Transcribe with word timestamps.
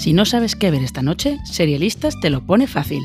Si 0.00 0.14
no 0.14 0.24
sabes 0.24 0.56
qué 0.56 0.70
ver 0.70 0.82
esta 0.82 1.02
noche, 1.02 1.36
Serialistas 1.44 2.18
te 2.20 2.30
lo 2.30 2.46
pone 2.46 2.66
fácil. 2.66 3.02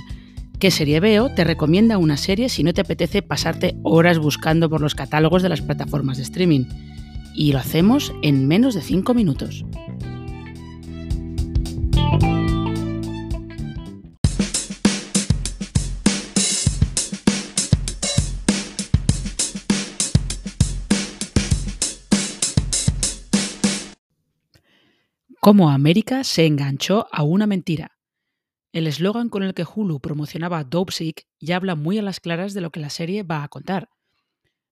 ¿Qué 0.59 0.71
serie 0.71 1.01
veo? 1.01 1.27
Te 1.27 1.43
recomienda 1.43 1.97
una 1.97 2.15
serie 2.15 2.47
si 2.47 2.63
no 2.63 2.73
te 2.73 2.79
apetece 2.79 3.21
pasarte 3.21 3.75
horas 3.83 4.17
buscando 4.17 4.69
por 4.69 4.79
los 4.79 4.95
catálogos 4.95 5.43
de 5.43 5.49
las 5.49 5.61
plataformas 5.61 6.15
de 6.15 6.23
streaming. 6.23 6.63
Y 7.35 7.51
lo 7.51 7.59
hacemos 7.59 8.13
en 8.21 8.47
menos 8.47 8.75
de 8.75 8.81
5 8.81 9.13
minutos. 9.13 9.65
Cómo 25.45 25.69
América 25.69 26.23
se 26.23 26.47
enganchó 26.47 27.05
a 27.11 27.21
una 27.21 27.45
mentira. 27.45 27.99
El 28.73 28.87
eslogan 28.87 29.29
con 29.29 29.43
el 29.43 29.53
que 29.53 29.63
Hulu 29.63 29.99
promocionaba 29.99 30.63
Dopesick 30.63 31.27
ya 31.39 31.57
habla 31.57 31.75
muy 31.75 31.99
a 31.99 32.01
las 32.01 32.19
claras 32.19 32.55
de 32.55 32.61
lo 32.61 32.71
que 32.71 32.79
la 32.79 32.89
serie 32.89 33.21
va 33.21 33.43
a 33.43 33.47
contar. 33.47 33.89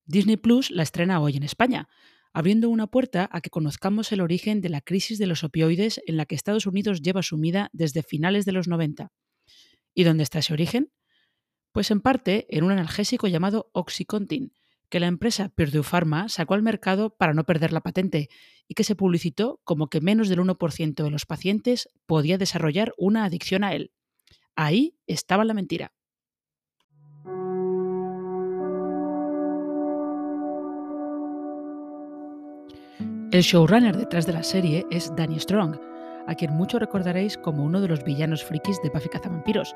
Disney 0.05 0.35
Plus 0.35 0.71
la 0.71 0.81
estrena 0.81 1.19
hoy 1.19 1.37
en 1.37 1.43
España, 1.43 1.89
abriendo 2.33 2.71
una 2.71 2.87
puerta 2.87 3.29
a 3.31 3.41
que 3.41 3.51
conozcamos 3.51 4.11
el 4.13 4.21
origen 4.21 4.61
de 4.61 4.69
la 4.69 4.81
crisis 4.81 5.19
de 5.19 5.27
los 5.27 5.43
opioides 5.43 6.01
en 6.07 6.17
la 6.17 6.25
que 6.25 6.33
Estados 6.33 6.65
Unidos 6.65 7.03
lleva 7.03 7.21
sumida 7.21 7.69
desde 7.71 8.01
finales 8.01 8.43
de 8.43 8.53
los 8.53 8.67
90. 8.67 9.11
¿Y 9.93 10.03
dónde 10.05 10.23
está 10.23 10.39
ese 10.39 10.53
origen? 10.53 10.91
Pues 11.71 11.91
en 11.91 12.01
parte 12.01 12.47
en 12.49 12.63
un 12.63 12.71
analgésico 12.71 13.27
llamado 13.27 13.69
Oxycontin, 13.73 14.53
que 14.93 14.99
la 14.99 15.07
empresa 15.07 15.49
Purdue 15.49 15.81
Pharma 15.81 16.29
sacó 16.29 16.53
al 16.53 16.61
mercado 16.61 17.15
para 17.15 17.33
no 17.33 17.45
perder 17.45 17.73
la 17.73 17.81
patente 17.81 18.29
y 18.67 18.75
que 18.75 18.83
se 18.83 18.95
publicitó 18.95 19.59
como 19.63 19.87
que 19.87 20.01
menos 20.01 20.29
del 20.29 20.37
1% 20.37 21.03
de 21.03 21.09
los 21.09 21.25
pacientes 21.25 21.89
podía 22.05 22.37
desarrollar 22.37 22.93
una 22.95 23.25
adicción 23.25 23.63
a 23.63 23.73
él. 23.73 23.91
Ahí 24.55 24.95
estaba 25.07 25.45
la 25.45 25.55
mentira. 25.55 25.93
El 33.31 33.41
showrunner 33.41 33.97
detrás 33.97 34.27
de 34.27 34.33
la 34.33 34.43
serie 34.43 34.85
es 34.91 35.11
Danny 35.15 35.39
Strong, 35.39 35.75
a 36.27 36.35
quien 36.35 36.53
mucho 36.53 36.77
recordaréis 36.77 37.39
como 37.39 37.63
uno 37.63 37.81
de 37.81 37.87
los 37.87 38.03
villanos 38.03 38.43
frikis 38.43 38.79
de 38.83 38.89
Buffy 38.89 39.09
Cazavampiros, 39.09 39.73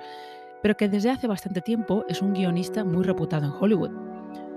pero 0.62 0.78
que 0.78 0.88
desde 0.90 1.10
hace 1.10 1.26
bastante 1.26 1.62
tiempo 1.62 2.06
es 2.08 2.22
un 2.22 2.36
guionista 2.36 2.84
muy 2.84 3.04
reputado 3.04 3.48
en 3.48 3.54
Hollywood 3.60 4.07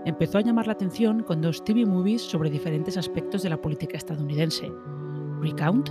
empezó 0.05 0.39
a 0.39 0.43
llamar 0.43 0.67
la 0.67 0.73
atención 0.73 1.23
con 1.23 1.41
dos 1.41 1.65
TV 1.65 1.85
movies 1.87 2.23
sobre 2.23 2.51
diferentes 2.51 2.97
aspectos 2.97 3.43
de 3.43 3.51
la 3.51 3.61
política 3.61 3.97
estadounidense. 3.97 4.71
Recount, 5.41 5.91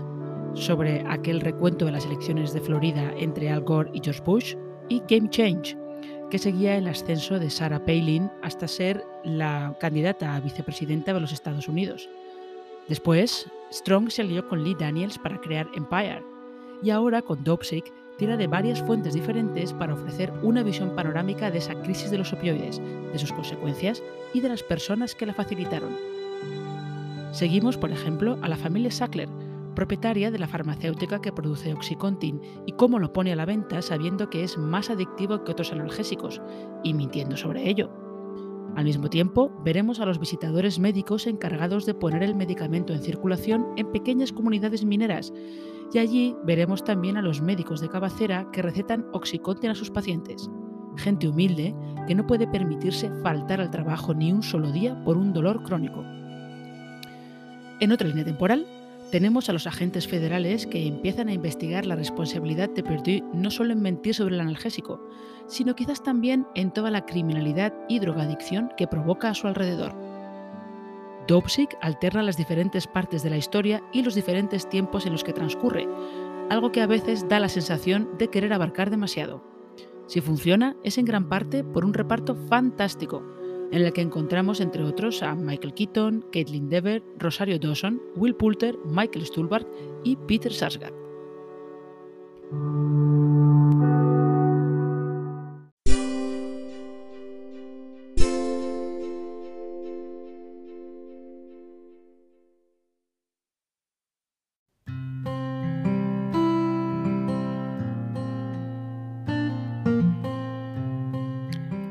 sobre 0.54 1.02
aquel 1.08 1.42
recuento 1.42 1.86
de 1.86 1.92
las 1.92 2.06
elecciones 2.06 2.54
de 2.54 2.62
Florida 2.62 3.14
entre 3.18 3.50
Al 3.50 3.62
Gore 3.62 3.92
y 3.94 4.02
George 4.04 4.22
Bush, 4.26 4.56
y 4.90 5.02
Game 5.08 5.30
Change, 5.30 5.78
que 6.30 6.40
seguía 6.40 6.76
el 6.78 6.88
ascenso 6.88 7.40
de 7.40 7.50
Sarah 7.50 7.86
Palin 7.86 8.30
hasta 8.42 8.68
ser 8.68 9.04
la 9.24 9.76
candidata 9.80 10.36
a 10.36 10.40
vicepresidenta 10.40 11.14
de 11.14 11.20
los 11.20 11.32
Estados 11.32 11.68
Unidos. 11.68 12.10
Después, 12.88 13.48
Strong 13.72 14.10
se 14.10 14.24
alió 14.24 14.48
con 14.48 14.64
Lee 14.64 14.76
Daniels 14.78 15.20
para 15.20 15.40
crear 15.40 15.68
Empire, 15.76 16.24
y 16.82 16.90
ahora 16.90 17.22
con 17.22 17.44
Dopesick 17.44 17.94
tira 18.20 18.38
de 18.38 18.48
varias 18.48 18.84
fuentes 18.84 19.14
diferentes 19.14 19.73
para 19.73 19.94
ofrecer 19.94 20.31
una 20.44 20.62
visión 20.62 20.94
panorámica 20.94 21.50
de 21.50 21.58
esa 21.58 21.73
crisis 21.81 22.12
de 22.12 22.17
los 22.17 22.34
opioides, 22.34 22.80
de 23.12 23.17
sus 23.17 23.31
consecuencias 23.31 24.03
y 24.34 24.42
de 24.42 24.50
las 24.50 24.62
personas 24.62 25.16
que 25.16 25.25
la 25.25 25.34
facilitaron. 25.34 25.95
Seguimos, 27.31 27.78
por 27.78 27.92
ejemplo, 27.92 28.38
a 28.42 28.50
la 28.50 28.58
familia 28.58 28.92
Sackler, 28.92 29.30
propietaria 29.73 30.31
de 30.31 30.40
la 30.40 30.47
farmacéutica 30.47 31.22
que 31.22 31.31
produce 31.31 31.73
Oxycontin 31.73 32.42
y 32.66 32.73
cómo 32.73 33.00
lo 33.00 33.14
pone 33.14 33.31
a 33.31 33.35
la 33.38 33.46
venta 33.46 33.81
sabiendo 33.81 34.30
que 34.30 34.44
es 34.44 34.57
más 34.57 34.90
adictivo 34.90 35.44
que 35.44 35.51
otros 35.51 35.72
analgésicos 35.72 36.41
y 36.84 36.94
mintiendo 36.94 37.38
sobre 37.38 37.69
ello. 37.69 38.09
Al 38.75 38.85
mismo 38.85 39.09
tiempo, 39.09 39.52
veremos 39.63 40.00
a 40.00 40.06
los 40.06 40.19
visitadores 40.19 40.80
médicos 40.80 41.28
encargados 41.28 41.85
de 41.85 41.94
poner 41.94 42.24
el 42.24 42.35
medicamento 42.35 42.94
en 42.94 43.02
circulación 43.02 43.68
en 43.75 43.91
pequeñas 43.91 44.31
comunidades 44.31 44.85
mineras 44.85 45.34
y 45.91 45.97
allí 45.97 46.35
veremos 46.44 46.84
también 46.84 47.18
a 47.18 47.22
los 47.22 47.41
médicos 47.41 47.81
de 47.81 47.90
cabecera 47.90 48.47
que 48.52 48.62
recetan 48.62 49.06
Oxycontin 49.12 49.72
a 49.72 49.75
sus 49.75 49.90
pacientes. 49.90 50.50
Gente 50.97 51.28
humilde 51.28 51.75
que 52.07 52.16
no 52.16 52.28
puede 52.28 52.47
permitirse 52.47 53.09
faltar 53.24 53.59
al 53.59 53.72
trabajo 53.72 54.13
ni 54.13 54.31
un 54.31 54.44
solo 54.44 54.72
día 54.72 55.01
por 55.03 55.18
un 55.18 55.34
dolor 55.34 55.63
crónico. 55.63 56.03
En 57.80 57.91
otra 57.91 58.07
línea 58.07 58.25
temporal, 58.25 58.66
tenemos 59.12 59.50
a 59.50 59.53
los 59.53 59.66
agentes 59.66 60.08
federales 60.08 60.68
que 60.68 60.86
empiezan 60.86 61.30
a 61.30 61.34
investigar 61.34 61.86
la 61.86 61.96
responsabilidad 61.96 62.70
de 62.70 62.84
Purdue 62.84 63.24
no 63.34 63.50
solo 63.50 63.74
en 63.74 63.81
mentir 63.81 64.14
sobre 64.14 64.36
el 64.36 64.42
analgésico, 64.42 65.02
sino 65.47 65.75
quizás 65.75 66.03
también 66.03 66.46
en 66.56 66.72
toda 66.72 66.92
la 66.92 67.06
criminalidad 67.06 67.74
y 67.88 68.00
drogadicción 68.00 68.72
que 68.78 68.88
provoca 68.88 69.30
a 69.30 69.34
su 69.34 69.48
alrededor. 69.48 69.96
Dopesick 71.28 71.75
alterna 71.81 72.24
las 72.24 72.38
diferentes 72.38 72.88
partes 72.88 73.24
de 73.24 73.30
la 73.30 73.38
historia 73.38 73.84
y 73.94 74.03
los 74.03 74.16
diferentes 74.16 74.69
tiempos 74.69 75.06
en 75.06 75.12
los 75.12 75.24
que 75.24 75.34
transcurre, 75.34 75.88
algo 76.50 76.72
que 76.72 76.81
a 76.81 76.88
veces 76.88 77.28
da 77.28 77.40
la 77.40 77.50
sensación 77.50 78.09
de 78.18 78.30
querer 78.30 78.53
abarcar 78.53 78.90
demasiado. 78.90 79.44
Si 80.08 80.22
funciona, 80.22 80.75
es 80.84 80.98
en 80.98 81.06
gran 81.06 81.30
parte 81.30 81.64
por 81.64 81.86
un 81.86 81.94
reparto 81.94 82.36
fantástico, 82.36 83.24
en 83.72 83.81
el 83.81 83.94
que 83.94 84.02
encontramos 84.02 84.59
entre 84.59 84.84
otros 84.84 85.22
a 85.24 85.35
Michael 85.35 85.74
Keaton, 85.74 86.25
Caitlin 86.31 86.69
Dever, 86.69 87.03
Rosario 87.18 87.59
Dawson, 87.59 88.02
Will 88.16 88.35
Poulter, 88.35 88.78
Michael 88.85 89.25
Stuhlbarg 89.25 89.68
y 90.03 90.16
Peter 90.16 90.52
Sarsgaard. 90.52 90.94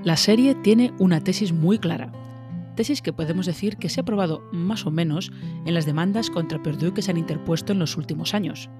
La 0.08 0.16
serie 0.16 0.54
tiene 0.54 0.94
una 0.98 1.20
tesis 1.20 1.52
muy 1.52 1.78
clara, 1.78 2.10
tesis 2.76 3.02
que 3.02 3.12
podemos 3.12 3.44
decir 3.44 3.76
que 3.76 3.90
se 3.90 4.00
ha 4.00 4.06
probado 4.06 4.42
más 4.52 4.86
o 4.86 4.90
menos 4.90 5.30
en 5.66 5.74
las 5.74 5.84
demandas 5.84 6.30
contra 6.30 6.62
Purdue 6.62 6.94
que 6.94 7.02
se 7.02 7.10
han 7.10 7.18
interpuesto 7.18 7.74
en 7.74 7.78
los 7.78 7.98
últimos 7.98 8.32
años. 8.32 8.70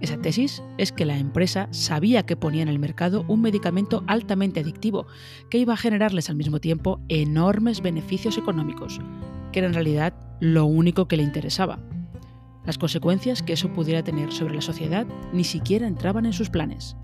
Esa 0.00 0.20
tesis 0.20 0.60
es 0.76 0.90
que 0.90 1.04
la 1.04 1.18
empresa 1.18 1.68
sabía 1.70 2.26
que 2.26 2.34
ponía 2.34 2.64
en 2.64 2.68
el 2.68 2.80
mercado 2.80 3.24
un 3.28 3.42
medicamento 3.42 4.02
altamente 4.08 4.58
adictivo 4.58 5.06
que 5.50 5.58
iba 5.58 5.74
a 5.74 5.76
generarles 5.76 6.28
al 6.30 6.34
mismo 6.34 6.58
tiempo 6.58 7.00
enormes 7.08 7.80
beneficios 7.80 8.36
económicos, 8.36 9.00
que 9.52 9.60
era 9.60 9.68
en 9.68 9.74
realidad 9.74 10.14
lo 10.40 10.64
único 10.64 11.06
que 11.06 11.16
le 11.16 11.22
interesaba. 11.22 11.78
Las 12.66 12.76
consecuencias 12.76 13.44
que 13.44 13.52
eso 13.52 13.72
pudiera 13.72 14.02
tener 14.02 14.32
sobre 14.32 14.56
la 14.56 14.62
sociedad 14.62 15.06
ni 15.32 15.44
siquiera 15.44 15.86
entraban 15.86 16.26
en 16.26 16.32
sus 16.32 16.50
planes. 16.50 16.96